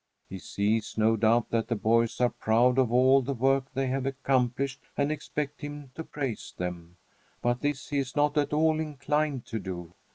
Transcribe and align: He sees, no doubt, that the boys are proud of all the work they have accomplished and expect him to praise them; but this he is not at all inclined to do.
He 0.27 0.39
sees, 0.39 0.97
no 0.97 1.15
doubt, 1.15 1.51
that 1.51 1.67
the 1.67 1.75
boys 1.75 2.19
are 2.19 2.31
proud 2.31 2.79
of 2.79 2.91
all 2.91 3.21
the 3.21 3.35
work 3.35 3.65
they 3.75 3.85
have 3.89 4.07
accomplished 4.07 4.81
and 4.97 5.11
expect 5.11 5.61
him 5.61 5.91
to 5.93 6.03
praise 6.03 6.55
them; 6.57 6.97
but 7.39 7.61
this 7.61 7.89
he 7.89 7.99
is 7.99 8.15
not 8.15 8.35
at 8.35 8.51
all 8.51 8.79
inclined 8.79 9.45
to 9.45 9.59
do. 9.59 9.93